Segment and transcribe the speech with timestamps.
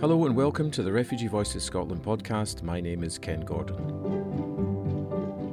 [0.00, 2.62] Hello and welcome to the Refugee Voices Scotland podcast.
[2.62, 3.76] My name is Ken Gordon.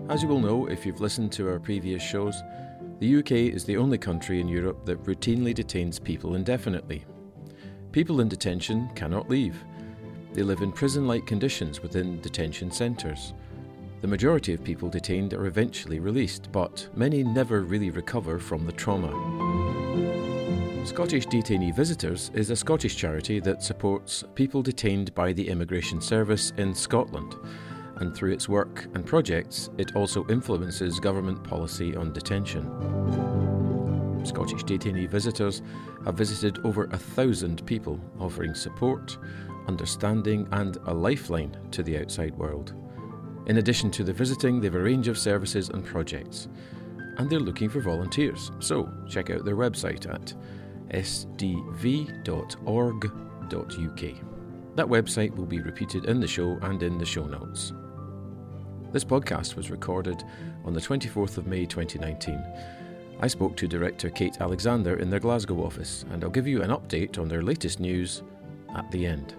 [0.10, 2.42] As you will know if you've listened to our previous shows,
[3.00, 7.04] the UK is the only country in Europe that routinely detains people indefinitely.
[7.92, 9.66] People in detention cannot leave.
[10.32, 13.34] They live in prison like conditions within detention centres.
[14.00, 18.72] The majority of people detained are eventually released, but many never really recover from the
[18.72, 19.67] trauma.
[20.88, 26.54] Scottish Detainee Visitors is a Scottish charity that supports people detained by the Immigration Service
[26.56, 27.36] in Scotland,
[27.98, 32.64] and through its work and projects, it also influences government policy on detention.
[34.24, 35.62] Scottish Detainee Visitors
[36.06, 39.18] have visited over a thousand people, offering support,
[39.68, 42.74] understanding, and a lifeline to the outside world.
[43.48, 46.48] In addition to the visiting, they have a range of services and projects,
[47.18, 48.52] and they're looking for volunteers.
[48.60, 50.34] So check out their website at
[50.90, 52.28] sdv.org.uk.
[54.76, 57.74] That website will be repeated in the show and in the show notes.
[58.92, 60.24] This podcast was recorded
[60.64, 62.44] on the 24th of May 2019.
[63.20, 66.70] I spoke to director Kate Alexander in their Glasgow office, and I'll give you an
[66.70, 68.22] update on their latest news
[68.76, 69.34] at the end.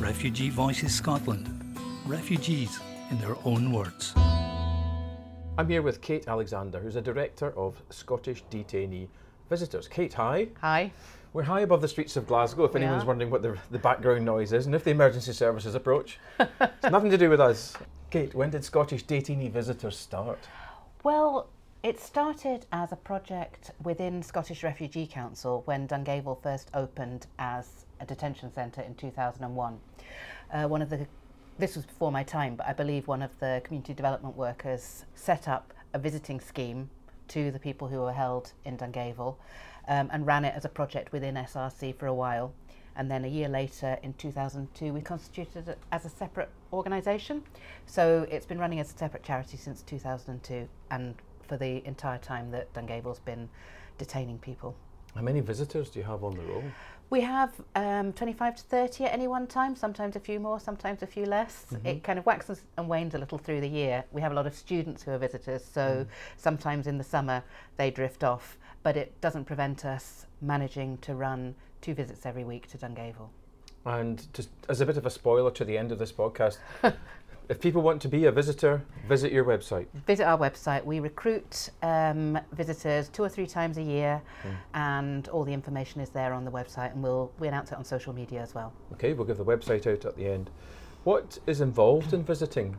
[0.00, 1.76] Refugee Voices Scotland.
[2.06, 2.78] Refugees
[3.10, 4.12] in their own words.
[5.58, 9.08] I'm here with Kate Alexander, who's a director of Scottish Detainee
[9.50, 9.88] Visitors.
[9.88, 10.48] Kate, hi.
[10.60, 10.92] Hi.
[11.32, 14.52] We're high above the streets of Glasgow, if anyone's wondering what the, the background noise
[14.52, 16.18] is, and if the emergency services approach.
[16.38, 17.74] it's nothing to do with us.
[18.10, 20.38] Kate, when did Scottish Detainee Visitors start?
[21.02, 21.48] Well,
[21.82, 28.06] it started as a project within Scottish Refugee Council when Dungavel first opened as a
[28.06, 29.80] detention centre in 2001.
[30.52, 31.06] Uh, one of the
[31.58, 35.46] this was before my time, but I believe one of the community development workers set
[35.46, 36.90] up a visiting scheme
[37.28, 39.38] to the people who were held in Dungavel
[39.88, 42.52] um, and ran it as a project within SRC for a while.
[42.96, 47.42] And then a year later, in 2002, we constituted it as a separate organisation.
[47.86, 51.14] So it's been running as a separate charity since 2002 and
[51.48, 53.48] for the entire time that Dungavel's been
[53.98, 54.76] detaining people.
[55.14, 56.64] How many visitors do you have on the roll?
[57.10, 61.02] We have um, 25 to 30 at any one time, sometimes a few more, sometimes
[61.02, 61.66] a few less.
[61.84, 64.04] It kind of waxes and wanes a little through the year.
[64.10, 66.06] We have a lot of students who are visitors, so
[66.36, 67.44] sometimes in the summer
[67.76, 72.66] they drift off, but it doesn't prevent us managing to run two visits every week
[72.68, 73.30] to Dungavel.
[73.86, 76.56] And just as a bit of a spoiler to the end of this podcast,
[77.48, 79.86] if people want to be a visitor, visit your website.
[80.06, 80.84] Visit our website.
[80.84, 84.22] We recruit um, visitors two or three times a year,
[84.74, 87.84] and all the information is there on the website, and we'll we announce it on
[87.84, 88.72] social media as well.
[88.94, 90.50] Okay, we'll give the website out at the end.
[91.04, 92.76] What is involved in visiting?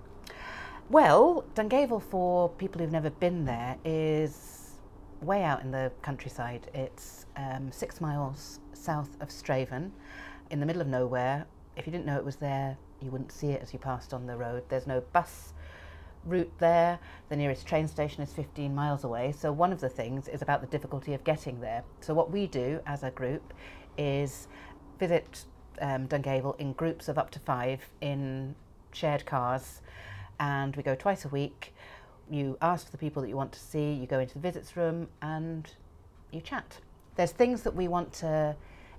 [0.90, 4.72] Well, Dungavel for people who've never been there is
[5.22, 6.70] way out in the countryside.
[6.74, 9.92] It's um, six miles south of Strathaven,
[10.50, 11.46] in the middle of nowhere.
[11.76, 14.28] If you didn't know it was there, you wouldn't see it as you passed on
[14.28, 14.64] the road.
[14.70, 15.54] There's no bus
[16.26, 17.00] route there.
[17.30, 19.32] The nearest train station is 15 miles away.
[19.32, 21.84] So one of the things is about the difficulty of getting there.
[22.02, 23.54] So what we do as a group
[23.98, 24.48] is
[25.00, 25.46] visit
[25.82, 28.56] um, Dungavel in groups of up to five in
[28.92, 29.82] shared cars,
[30.40, 31.74] and we go twice a week.
[32.30, 33.94] You ask for the people that you want to see.
[33.94, 35.70] You go into the visits room and
[36.32, 36.80] you chat.
[37.16, 38.56] There's things that we want to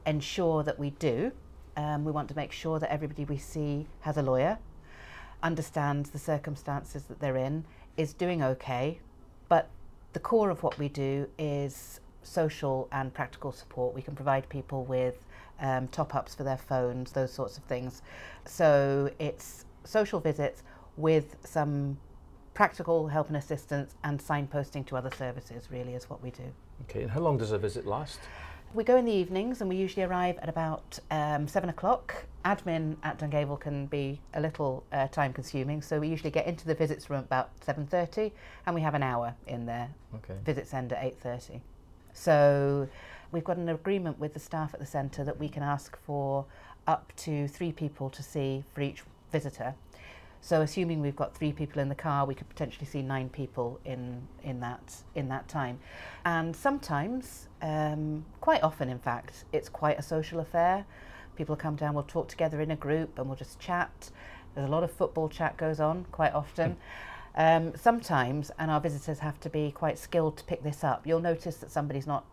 [0.07, 1.33] ensure that we do.
[1.77, 4.59] Um, we want to make sure that everybody we see has a lawyer,
[5.43, 7.65] understands the circumstances that they're in,
[7.97, 8.99] is doing okay.
[9.49, 9.69] But
[10.13, 13.95] the core of what we do is social and practical support.
[13.95, 15.25] We can provide people with
[15.61, 18.03] um, top ups for their phones, those sorts of things.
[18.45, 20.63] So it's social visits
[20.97, 21.99] with some
[22.55, 26.45] practical help and assistance and signposting to other services, really, is what we do.
[26.83, 28.19] Okay, and how long does a visit last?
[28.77, 32.27] We go in the evenings and we usually arrive at about um, seven o'clock.
[32.45, 36.67] Admin at Dungavel can be a little uh, time consuming, so we usually get into
[36.67, 38.33] the visits room about 7.30
[38.67, 39.89] and we have an hour in there.
[40.17, 40.35] Okay.
[40.45, 41.61] Visits end at 8.30.
[42.13, 42.87] So
[43.33, 46.45] we've got an agreement with the staff at the centre that we can ask for
[46.87, 49.03] up to three people to see for each
[49.33, 49.75] visitor.
[50.47, 53.81] So assuming we've got three people in the car, we could potentially see nine people
[53.85, 55.81] in in that in that time.
[56.25, 60.87] And sometimes, um, quite often, in fact, it's quite a social affair.
[61.35, 64.13] People come down, we'll talk together in a group, and we'll just chat.
[64.55, 66.77] There's a lot of football chat goes on quite often.
[67.39, 71.07] Um, sometimes, and our visitors have to be quite skilled to pick this up.
[71.07, 72.25] You'll notice that somebody's not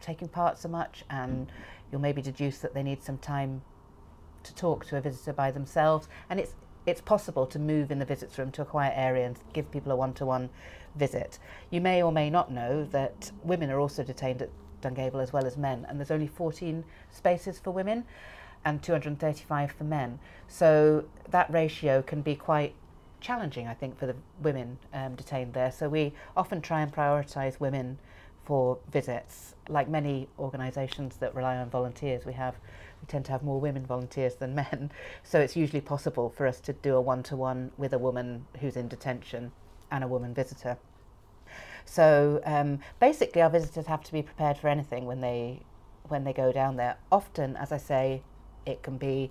[0.00, 1.52] taking part so much, and
[1.92, 3.60] you'll maybe deduce that they need some time
[4.44, 6.08] to talk to a visitor by themselves.
[6.30, 6.54] And it's
[6.86, 9.92] it's possible to move in the visits room to a quiet area and give people
[9.92, 10.50] a one-to-one
[10.94, 11.38] visit.
[11.70, 14.50] You may or may not know that women are also detained at
[14.80, 18.04] Dungavel as well as men, and there's only 14 spaces for women.
[18.64, 20.18] and 235 for men.
[20.48, 22.74] So that ratio can be quite
[23.20, 25.70] challenging, I think, for the women um, detained there.
[25.70, 27.98] So we often try and prioritise women
[28.44, 29.54] for visits.
[29.68, 32.56] Like many organisations that rely on volunteers, we have
[33.00, 34.90] we tend to have more women volunteers than men.
[35.22, 38.88] So it's usually possible for us to do a one-to-one with a woman who's in
[38.88, 39.52] detention
[39.90, 40.76] and a woman visitor.
[41.84, 45.60] So um, basically, our visitors have to be prepared for anything when they
[46.08, 46.96] when they go down there.
[47.10, 48.22] Often, as I say,
[48.66, 49.30] it can be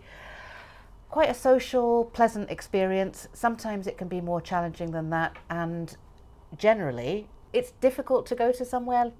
[1.09, 3.27] quite a social, pleasant experience.
[3.33, 5.95] Sometimes it can be more challenging than that, and
[6.57, 9.11] generally, it's difficult to go to somewhere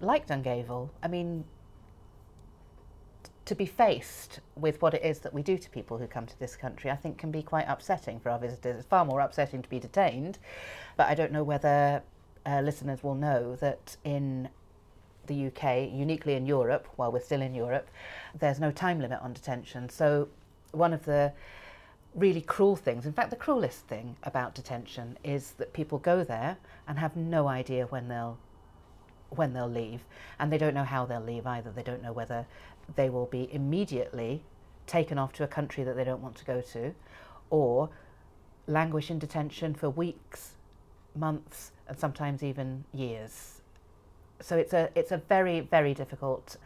[0.00, 0.90] like Dungavel.
[1.02, 1.44] I mean,
[3.46, 6.38] to be faced with what it is that we do to people who come to
[6.38, 8.76] this country, I think can be quite upsetting for our visitors.
[8.76, 10.38] It's far more upsetting to be detained,
[10.96, 12.02] but I don't know whether
[12.44, 14.48] uh, listeners will know that in
[15.26, 17.88] the UK, uniquely in Europe, while we're still in Europe,
[18.38, 19.88] there's no time limit on detention.
[19.88, 20.28] So,
[20.72, 21.32] one of the
[22.16, 26.56] really cruel things, in fact, the cruelest thing about detention is that people go there
[26.88, 28.38] and have no idea when they'll
[29.30, 30.02] when they'll leave,
[30.38, 31.70] and they don't know how they'll leave either.
[31.70, 32.46] They don't know whether
[32.94, 34.42] they will be immediately
[34.86, 36.94] taken off to a country that they don't want to go to,
[37.50, 37.90] or
[38.68, 40.52] languish in detention for weeks,
[41.14, 43.60] months, and sometimes even years.
[44.40, 46.56] So it's a it's a very very difficult,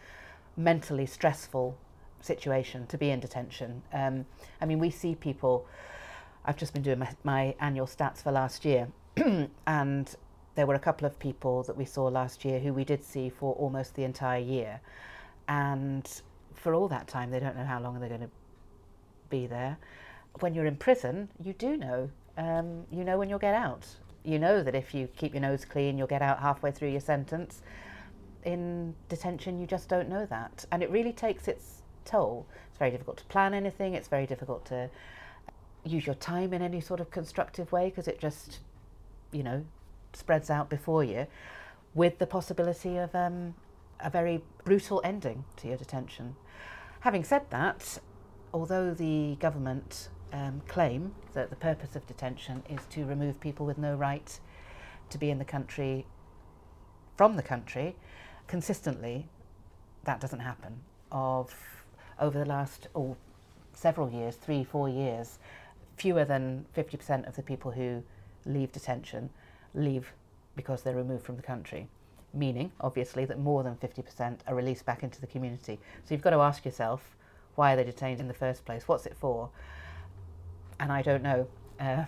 [0.56, 1.76] mentally stressful
[2.20, 3.82] situation to be in detention.
[3.92, 4.26] Um,
[4.60, 5.66] I mean, we see people.
[6.44, 8.88] I've just been doing my, my annual stats for last year,
[9.66, 10.16] and
[10.54, 13.28] there were a couple of people that we saw last year who we did see
[13.28, 14.80] for almost the entire year,
[15.48, 16.22] and
[16.54, 18.30] for all that time they don't know how long they're going to
[19.28, 19.76] be there.
[20.40, 22.10] When you're in prison, you do know.
[22.38, 23.86] Um, you know when you'll get out
[24.24, 27.00] you know that if you keep your nose clean, you'll get out halfway through your
[27.00, 27.62] sentence.
[28.44, 30.64] In detention, you just don't know that.
[30.72, 31.79] And it really takes its
[32.10, 32.46] toll.
[32.68, 34.90] It's very difficult to plan anything, it's very difficult to
[35.84, 38.58] use your time in any sort of constructive way because it just,
[39.32, 39.64] you know,
[40.12, 41.26] spreads out before you
[41.94, 43.54] with the possibility of um,
[44.00, 46.36] a very brutal ending to your detention.
[47.00, 47.98] Having said that,
[48.52, 53.78] although the government um, claim that the purpose of detention is to remove people with
[53.78, 54.38] no right
[55.08, 56.06] to be in the country
[57.16, 57.96] from the country
[58.46, 59.28] consistently
[60.04, 60.80] that doesn't happen
[61.10, 61.54] of
[62.20, 63.16] over the last oh,
[63.72, 65.38] several years three four years
[65.96, 68.02] fewer than 50% of the people who
[68.46, 69.28] leave detention
[69.74, 70.12] leave
[70.56, 71.88] because they're removed from the country.
[72.32, 75.78] Meaning obviously that more than 50% are released back into the community.
[76.04, 77.16] So you've got to ask yourself
[77.54, 78.88] why are they detained in the first place?
[78.88, 79.50] What's it for?
[80.78, 81.46] And I don't know.
[81.78, 82.04] Uh,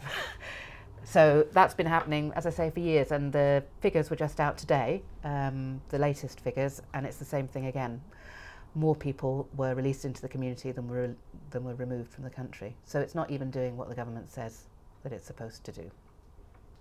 [1.05, 4.56] so that's been happening, as I say, for years, and the figures were just out
[4.56, 8.00] today, um, the latest figures, and it's the same thing again.
[8.75, 11.15] More people were released into the community than were
[11.51, 12.75] than were removed from the country.
[12.85, 14.65] So it's not even doing what the government says
[15.03, 15.91] that it's supposed to do.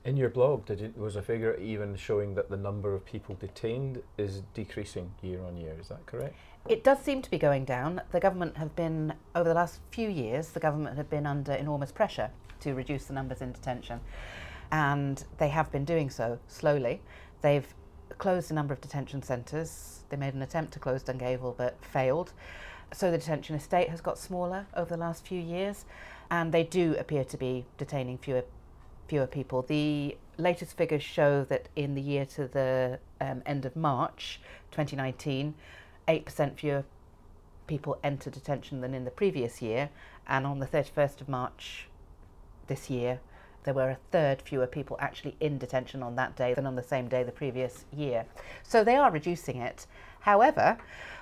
[0.03, 3.35] In your blog, did you, was a figure even showing that the number of people
[3.35, 5.75] detained is decreasing year on year?
[5.79, 6.35] Is that correct?
[6.67, 8.01] It does seem to be going down.
[8.11, 11.91] The government have been, over the last few years, the government have been under enormous
[11.91, 13.99] pressure to reduce the numbers in detention.
[14.71, 17.01] And they have been doing so slowly.
[17.41, 17.67] They've
[18.21, 20.03] closed a number of detention centres.
[20.09, 22.33] They made an attempt to close Dungavel but failed.
[22.93, 25.85] So the detention estate has got smaller over the last few years.
[26.29, 28.43] And they do appear to be detaining fewer
[29.07, 29.63] fewer people.
[29.63, 35.55] The latest figures show that in the year to the um, end of March 2019,
[36.07, 36.85] 8% fewer
[37.67, 39.89] people entered detention than in the previous year,
[40.27, 41.87] and on the 31st of March
[42.67, 43.19] this year,
[43.63, 46.83] there were a third fewer people actually in detention on that day than on the
[46.83, 48.25] same day the previous year.
[48.63, 49.85] So they are reducing it.
[50.21, 50.77] However,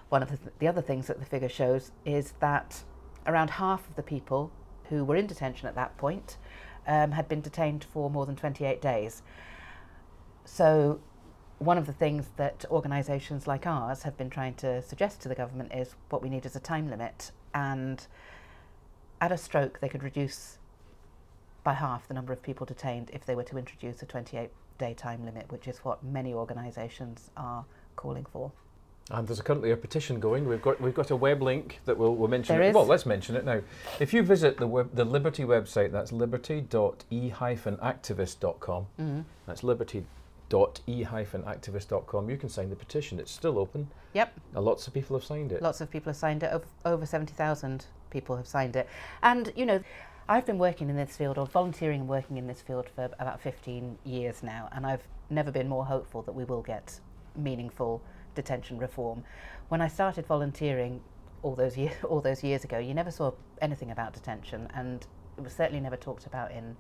[0.10, 2.84] one of the, th- the other things that the figure shows is that
[3.28, 4.52] around half of the people
[4.90, 6.38] who were in detention at that point
[6.88, 9.22] um, had been detained for more than 28 days.
[10.46, 11.00] So
[11.60, 15.36] one of the things that organisations like ours have been trying to suggest to the
[15.36, 17.32] government is what we need is a time limit.
[17.54, 18.06] And
[19.22, 20.59] at a stroke, they could reduce
[21.64, 24.94] by half the number of people detained if they were to introduce a 28 day
[24.94, 28.52] time limit, which is what many organisations are calling for.
[29.12, 30.48] And there's currently a petition going.
[30.48, 32.56] We've got we've got a web link that we'll, we'll mention.
[32.56, 32.76] There is.
[32.76, 33.62] Well, let's mention it now.
[34.00, 38.88] If you visit the web, the Liberty website, that's liberty.e-activist.com.
[39.00, 39.22] Mm-hmm.
[39.48, 40.06] That's liberty
[40.52, 42.30] e-activist.com.
[42.30, 43.20] You can sign the petition.
[43.20, 43.88] It's still open.
[44.14, 44.40] Yep.
[44.56, 45.62] Uh, lots of people have signed it.
[45.62, 46.52] Lots of people have signed it.
[46.52, 48.88] Over, over 70,000 people have signed it.
[49.22, 49.84] And, you know,
[50.32, 53.42] I've been working in this field or volunteering and working in this field for about
[53.42, 57.00] 15 years now, and I've never been more hopeful that we will get
[57.36, 58.04] meaningful
[58.36, 59.24] detention reform.
[59.70, 61.02] When I started volunteering
[61.42, 65.44] all those years all those years ago, you never saw anything about detention, and it
[65.44, 66.78] was certainly never talked about in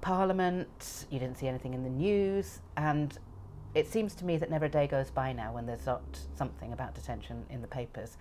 [0.00, 1.04] Parliament.
[1.10, 3.18] You didn't see anything in the news, and
[3.74, 6.72] it seems to me that never a day goes by now when there's not something
[6.72, 8.16] about detention in the papers.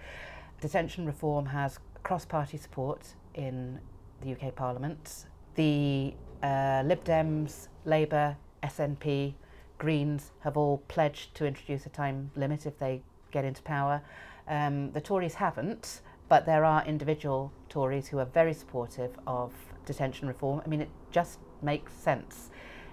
[0.59, 3.79] Detention reform has cross-party support in
[4.23, 5.25] the UK Parliament.
[5.55, 9.33] The uh, Lib Dems, Labour, SNP,
[9.77, 13.01] Greens have all pledged to introduce a time limit if they
[13.31, 14.01] get into power.
[14.47, 19.51] Um, the Tories haven't, but there are individual Tories who are very supportive of
[19.85, 20.61] detention reform.
[20.65, 22.49] I mean, it just makes sense.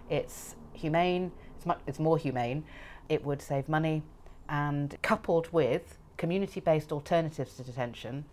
[0.09, 2.65] It's humane, it's, much, it's more humane,
[3.09, 4.03] it would save money,
[4.49, 8.25] and coupled with community based alternatives to detention,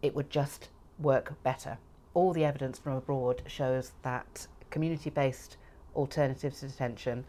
[0.00, 0.68] it would just
[1.00, 1.78] work better.
[2.14, 5.56] All the evidence from abroad shows that community based
[5.94, 7.24] alternatives to detention,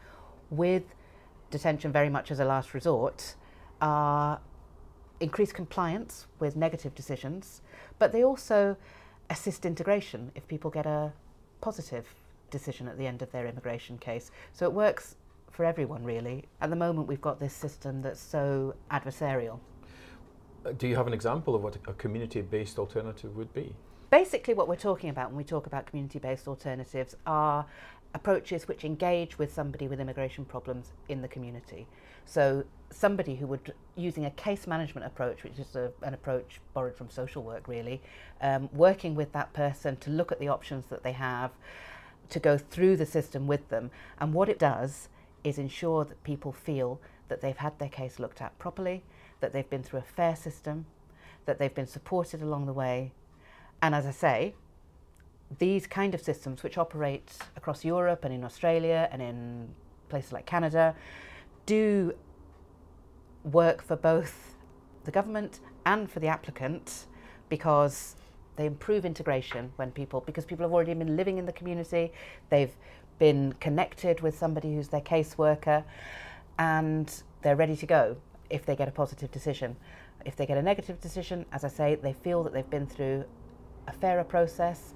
[0.50, 0.84] with
[1.50, 3.36] detention very much as a last resort,
[3.82, 4.40] are
[5.20, 7.62] increase compliance with negative decisions,
[8.00, 8.76] but they also
[9.30, 11.14] assist integration if people get a
[11.62, 12.08] positive
[12.50, 14.32] decision at the end of their immigration case.
[14.52, 15.16] So it works
[15.52, 16.46] for everyone, really.
[16.60, 19.60] At the moment, we've got this system that's so adversarial.
[20.78, 23.74] Do you have an example of what a community based alternative would be?
[24.12, 27.66] Basically, what we're talking about when we talk about community based alternatives are
[28.14, 31.88] approaches which engage with somebody with immigration problems in the community.
[32.26, 36.96] So, somebody who would, using a case management approach, which is a, an approach borrowed
[36.96, 38.02] from social work really,
[38.42, 41.52] um, working with that person to look at the options that they have,
[42.30, 43.90] to go through the system with them.
[44.20, 45.10] And what it does
[45.44, 47.00] is ensure that people feel
[47.32, 49.04] that they've had their case looked at properly,
[49.40, 50.86] that they've been through a fair system,
[51.46, 53.14] that they've been supported along the way.
[53.82, 54.54] And as I say,
[55.58, 59.70] these kind of systems, which operate across Europe and in Australia and in
[60.10, 60.94] places like Canada,
[61.66, 62.14] do
[63.46, 64.58] work for both
[65.06, 67.06] the government and for the applicant
[67.48, 68.18] because
[68.58, 72.12] they improve integration when people, because people have already been living in the community,
[72.50, 72.76] they've
[73.20, 75.86] been connected with somebody who's their caseworker,
[76.62, 78.16] and they're ready to go
[78.52, 79.76] if they get a positive decision.
[80.26, 83.26] If they get a negative decision, as I say, they feel that they've been through
[83.88, 84.94] a fairer process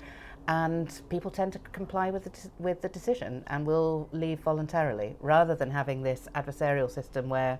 [0.47, 5.55] and people tend to comply with the, with the decision and will leave voluntarily rather
[5.55, 7.57] than having this adversarial system where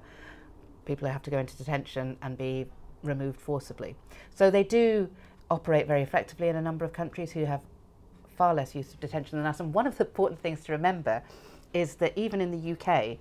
[0.86, 2.68] people have to go into detention and be
[3.02, 3.96] removed forcibly.
[4.36, 5.10] So they do
[5.50, 7.64] operate very effectively in a number of countries who have
[8.38, 9.60] far less use of detention than us.
[9.60, 11.24] And one of the important things to remember
[11.74, 13.18] is that even in the UK,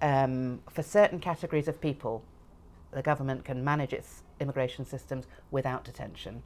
[0.00, 2.22] um, for certain categories of people,
[2.92, 6.42] the government can manage its immigration systems without detention.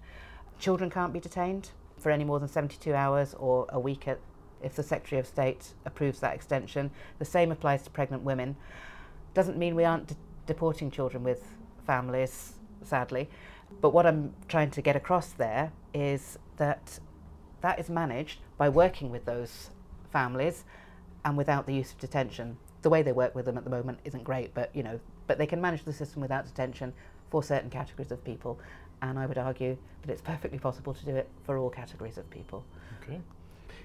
[0.59, 4.19] Children can't be detained for any more than 72 hours or a week at,
[4.63, 6.91] if the Secretary of State approves that extension.
[7.19, 8.57] The same applies to pregnant women.
[9.35, 10.17] Doesn't mean we aren't de-
[10.47, 11.45] deporting children with
[11.87, 13.29] families, sadly.
[13.81, 16.99] But what I'm trying to get across there is that
[17.61, 19.71] that is managed by working with those
[20.11, 20.65] families
[21.25, 22.59] and without the use of detention.
[22.83, 25.39] The way they work with them at the moment isn't great, but you know, but
[25.39, 26.93] they can manage the system without detention
[27.31, 28.59] for certain categories of people,
[29.01, 32.29] and I would argue that it's perfectly possible to do it for all categories of
[32.31, 32.65] people.
[33.03, 33.21] Okay.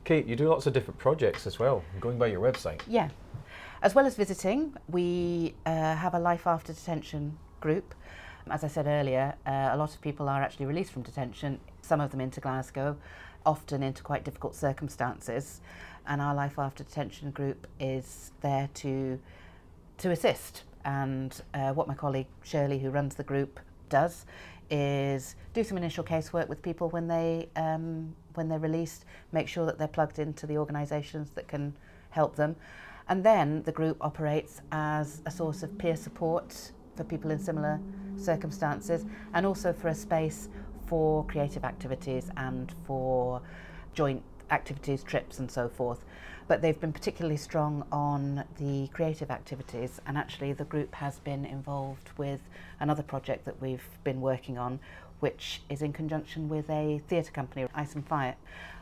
[0.03, 2.81] Kate, you do lots of different projects as well, going by your website.
[2.87, 3.09] Yeah.
[3.81, 7.93] As well as visiting, we uh, have a Life After Detention group.
[8.49, 12.01] As I said earlier, uh, a lot of people are actually released from detention, some
[12.01, 12.97] of them into Glasgow,
[13.45, 15.61] often into quite difficult circumstances.
[16.07, 19.19] And our Life After Detention group is there to,
[19.97, 20.63] to assist.
[20.85, 23.59] And uh, what my colleague Shirley, who runs the group,
[23.89, 24.25] does
[24.69, 29.65] is do some initial casework with people when they um, when they're released, make sure
[29.65, 31.73] that they're plugged into the organisations that can
[32.09, 32.55] help them,
[33.09, 37.79] and then the group operates as a source of peer support for people in similar
[38.17, 40.49] circumstances, and also for a space
[40.85, 43.41] for creative activities and for
[43.93, 46.03] joint activities, trips, and so forth
[46.47, 49.99] but they've been particularly strong on the creative activities.
[50.05, 52.39] And actually, the group has been involved with
[52.79, 54.79] another project that we've been working on,
[55.19, 58.35] which is in conjunction with a theatre company, Ice and Fire,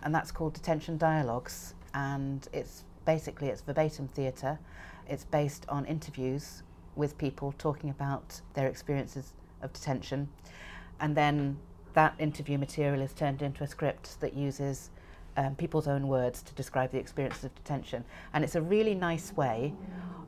[0.03, 1.73] and that's called Detention Dialogues.
[1.93, 4.59] And it's basically it's verbatim theatre.
[5.07, 6.61] It's based on interviews
[6.95, 10.29] with people talking about their experiences of detention,
[10.99, 11.57] and then
[11.93, 14.91] that interview material is turned into a script that uses
[15.37, 18.03] um, people's own words to describe the experiences of detention.
[18.33, 19.73] And it's a really nice way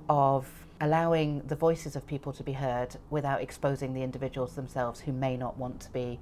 [0.09, 0.49] of
[0.79, 5.35] allowing the voices of people to be heard without exposing the individuals themselves who may
[5.35, 6.19] not want to be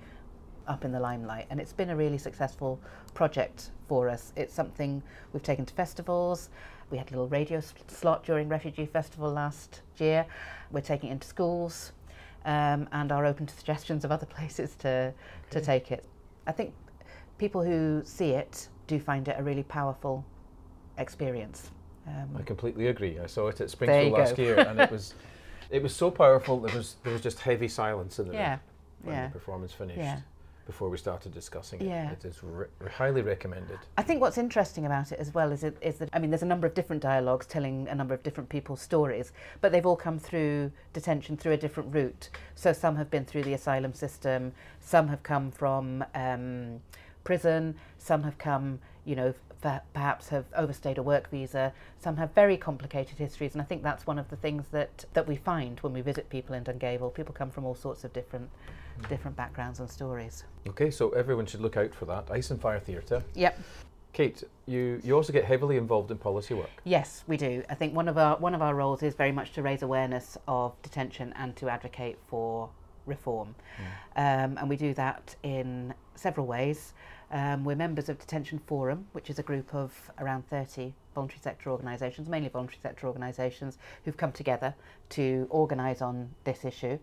[0.67, 1.45] up in the limelight.
[1.49, 2.79] And it's been a really successful
[3.13, 4.33] project for us.
[4.35, 6.49] It's something we've taken to festivals.
[6.89, 10.25] We had a little radio slot during Refugee Festival last year.
[10.71, 11.91] We're taking it into schools.
[12.45, 15.13] um, and are open to suggestions of other places to,
[15.49, 16.05] to take it.
[16.47, 16.73] I think
[17.37, 20.25] people who see it do find it a really powerful
[20.97, 21.71] experience.
[22.07, 23.19] Um, I completely agree.
[23.19, 25.13] I saw it at Springfield last year, and it was
[25.69, 26.59] it was so powerful.
[26.59, 28.59] There was there was just heavy silence in the yeah, room
[29.03, 29.27] when yeah.
[29.27, 29.99] the performance finished.
[29.99, 30.19] Yeah.
[30.65, 32.09] Before we started discussing it, Yeah.
[32.09, 33.77] it is re- highly recommended.
[33.99, 36.41] I think what's interesting about it as well is, it, is that, I mean, there's
[36.41, 39.95] a number of different dialogues telling a number of different people's stories, but they've all
[39.95, 42.29] come through detention through a different route.
[42.55, 46.81] So some have been through the asylum system, some have come from um,
[47.25, 52.31] prison, some have come, you know, f- perhaps have overstayed a work visa, some have
[52.33, 55.77] very complicated histories, and I think that's one of the things that, that we find
[55.81, 57.09] when we visit people in Dungavel.
[57.09, 58.49] People come from all sorts of different,
[59.09, 60.45] different backgrounds and stories.
[60.69, 62.31] Okay, so everyone should look out for that.
[62.31, 63.23] Ice and Fire Theatre.
[63.33, 63.59] Yep.
[64.13, 66.69] Kate, you, you also get heavily involved in policy work.
[66.85, 67.63] Yes, we do.
[67.69, 70.37] I think one of our one of our roles is very much to raise awareness
[70.47, 72.69] of detention and to advocate for
[73.05, 73.55] reform,
[74.15, 76.93] um, and we do that in several ways.
[77.31, 81.69] Um, we're members of Detention Forum, which is a group of around 30 voluntary sector
[81.71, 84.75] organisations, mainly voluntary sector organisations, who've come together
[85.09, 86.99] to organise on this issue.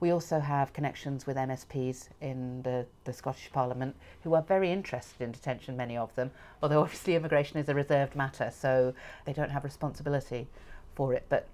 [0.00, 5.20] We also have connections with MSPs in the, the Scottish Parliament who are very interested
[5.20, 6.30] in detention, many of them,
[6.62, 10.46] although obviously immigration is a reserved matter, so they don't have responsibility
[10.94, 11.26] for it.
[11.28, 11.48] But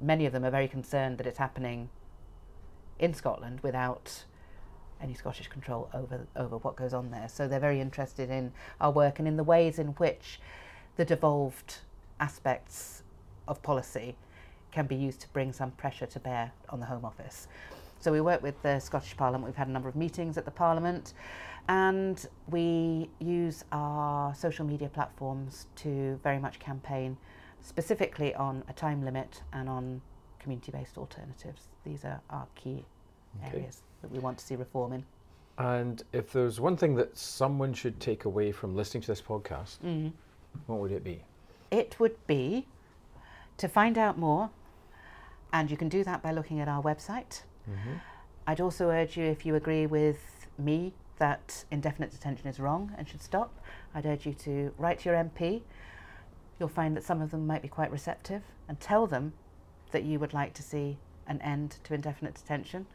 [0.00, 1.88] many of them are very concerned that it's happening
[2.98, 4.24] in Scotland without
[5.00, 7.28] any Scottish control over, over what goes on there.
[7.28, 10.40] So they're very interested in our work and in the ways in which
[10.96, 11.76] the devolved
[12.20, 13.02] aspects
[13.46, 14.16] of policy
[14.72, 17.48] can be used to bring some pressure to bear on the Home Office.
[17.98, 19.44] So we work with the Scottish Parliament.
[19.46, 21.14] We've had a number of meetings at the Parliament,
[21.68, 27.16] and we use our social media platforms to very much campaign
[27.60, 30.00] specifically on a time limit and on
[30.38, 31.68] community-based alternatives.
[31.84, 32.84] These are our key
[33.44, 33.58] Okay.
[33.58, 35.04] areas that we want to see reform in.
[35.58, 39.78] And if there's one thing that someone should take away from listening to this podcast,
[39.78, 40.12] Mm.
[40.66, 41.22] what would it be?
[41.70, 42.66] It would be
[43.56, 44.50] to find out more,
[45.52, 47.42] and you can do that by looking at our website.
[47.68, 47.94] Mm-hmm.
[48.46, 53.08] I'd also urge you, if you agree with me that indefinite detention is wrong and
[53.08, 53.58] should stop,
[53.94, 55.62] I'd urge you to write to your MP.
[56.60, 59.32] You'll find that some of them might be quite receptive and tell them
[59.90, 62.86] that you would like to see an end to indefinite detention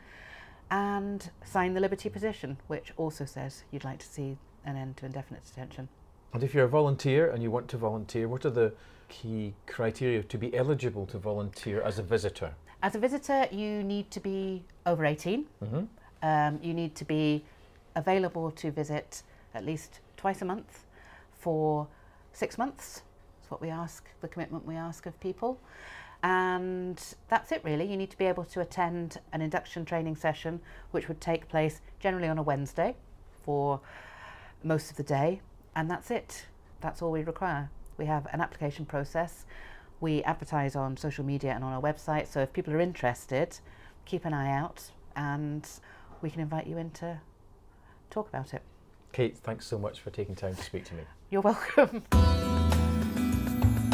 [0.71, 5.05] and sign the Liberty petition, which also says you'd like to see an end to
[5.05, 5.89] indefinite detention.
[6.33, 8.73] And if you're a volunteer and you want to volunteer, what are the
[9.09, 12.53] key criteria to be eligible to volunteer as a visitor?
[12.81, 15.45] As a visitor, you need to be over 18.
[15.63, 15.83] Mm-hmm.
[16.23, 17.43] Um, you need to be
[17.95, 20.85] available to visit at least twice a month
[21.37, 21.87] for
[22.31, 23.01] six months.
[23.39, 25.59] That's what we ask, the commitment we ask of people.
[26.23, 27.89] And that's it really.
[27.89, 30.59] You need to be able to attend an induction training session,
[30.91, 32.95] which would take place generally on a Wednesday
[33.43, 33.81] for
[34.63, 35.41] most of the day.
[35.75, 36.45] And that's it.
[36.81, 37.69] That's all we require.
[37.97, 39.45] We have an application process.
[39.99, 42.27] We advertise on social media and on our website.
[42.27, 43.59] So if people are interested,
[44.05, 45.67] keep an eye out and
[46.21, 47.19] we can invite you in to
[48.09, 48.61] talk about it.
[49.11, 51.03] Kate, thanks so much for taking time to speak to me.
[51.29, 52.03] You're welcome.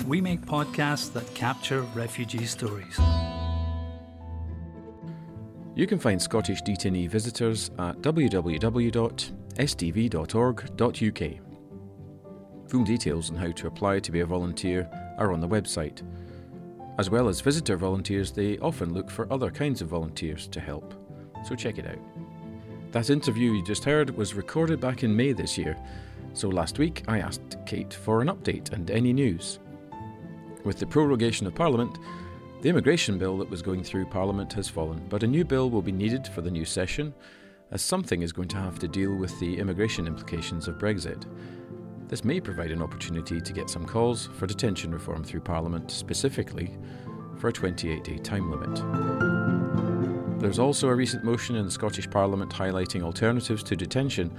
[0.08, 2.98] We make podcasts that capture refugee stories.
[5.76, 8.42] You can find Scottish detainee visitors at www.sdv.org.uk.
[12.70, 16.02] Full details on how to apply to be a volunteer are on the website.
[16.98, 20.94] As well as visitor volunteers, they often look for other kinds of volunteers to help,
[21.46, 22.00] so check it out.
[22.94, 25.76] That interview you just heard was recorded back in May this year,
[26.34, 29.60] so last week I asked Kate for an update and any news.
[30.64, 31.98] With the prorogation of Parliament,
[32.62, 35.82] the immigration bill that was going through Parliament has fallen, but a new bill will
[35.82, 37.14] be needed for the new session,
[37.72, 41.26] as something is going to have to deal with the immigration implications of Brexit.
[42.08, 46.78] This may provide an opportunity to get some calls for detention reform through Parliament, specifically
[47.38, 50.40] for a 28 day time limit.
[50.40, 54.36] There's also a recent motion in the Scottish Parliament highlighting alternatives to detention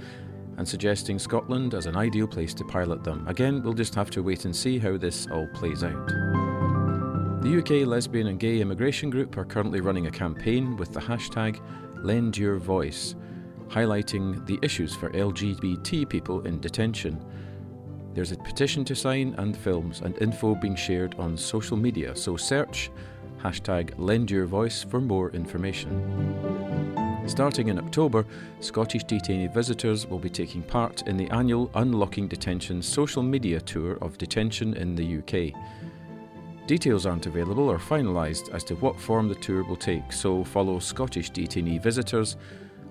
[0.59, 3.25] and suggesting Scotland as an ideal place to pilot them.
[3.29, 6.07] Again, we'll just have to wait and see how this all plays out.
[7.41, 11.61] The UK Lesbian and Gay Immigration Group are currently running a campaign with the hashtag
[12.03, 13.15] Lend Your Voice,
[13.69, 17.23] highlighting the issues for LGBT people in detention.
[18.13, 22.35] There's a petition to sign and films and info being shared on social media, so
[22.35, 22.91] search
[23.41, 27.08] hashtag Lend Your Voice for more information.
[27.29, 28.25] Starting in October,
[28.59, 33.99] Scottish detainee visitors will be taking part in the annual Unlocking Detention social media tour
[34.01, 35.53] of detention in the UK.
[36.65, 40.79] Details aren't available or finalised as to what form the tour will take, so follow
[40.79, 42.35] Scottish Detainee Visitors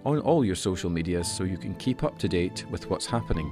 [0.07, 3.51] on all your social medias so you can keep up to date with what's happening.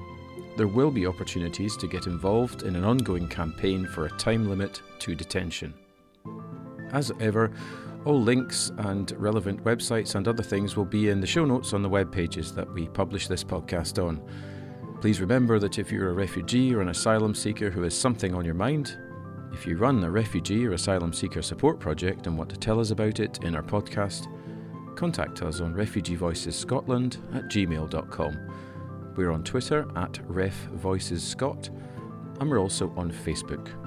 [0.56, 4.80] There will be opportunities to get involved in an ongoing campaign for a time limit
[5.00, 5.74] to detention.
[6.92, 7.50] As ever,
[8.04, 11.82] all links and relevant websites and other things will be in the show notes on
[11.82, 14.22] the web pages that we publish this podcast on.
[15.00, 18.44] Please remember that if you're a refugee or an asylum seeker who has something on
[18.44, 18.96] your mind,
[19.52, 22.90] if you run a refugee or asylum seeker support project and want to tell us
[22.90, 24.26] about it in our podcast,
[24.96, 28.38] contact us on refugeevoicesscotland at gmail.com.
[29.16, 31.70] We're on Twitter at refvoicesscot,
[32.40, 33.85] and we're also on Facebook.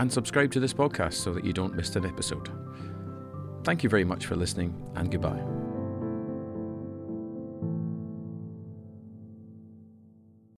[0.00, 2.48] And subscribe to this podcast so that you don't miss an episode.
[3.64, 5.59] Thank you very much for listening, and goodbye.